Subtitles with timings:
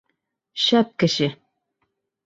[0.63, 1.31] —Шәп кеше!